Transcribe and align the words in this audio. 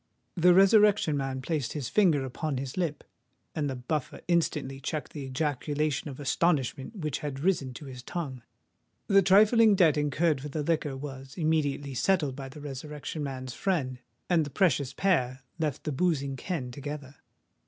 The 0.35 0.55
Resurrection 0.55 1.15
Man 1.15 1.43
placed 1.43 1.73
his 1.73 1.87
finger 1.87 2.25
upon 2.25 2.57
his 2.57 2.75
lip; 2.75 3.03
and 3.53 3.69
the 3.69 3.75
Buffer 3.75 4.21
instantly 4.27 4.79
checked 4.79 5.13
the 5.13 5.25
ejaculation 5.25 6.09
of 6.09 6.19
astonishment 6.19 6.95
which 6.95 7.19
had 7.19 7.41
risen 7.41 7.71
to 7.75 7.85
his 7.85 8.01
tongue. 8.01 8.41
The 9.05 9.21
trifling 9.21 9.75
debt 9.75 9.97
incurred 9.97 10.41
for 10.41 10.49
the 10.49 10.63
liquor 10.63 10.97
was 10.97 11.35
immediately 11.37 11.93
settled 11.93 12.35
by 12.35 12.49
the 12.49 12.59
Resurrection 12.61 13.21
Man's 13.21 13.53
friend; 13.53 13.99
and 14.27 14.43
the 14.43 14.49
precious 14.49 14.91
pair 14.91 15.43
left 15.59 15.83
the 15.83 15.91
boozing 15.91 16.35
ken 16.35 16.71
together. 16.71 17.17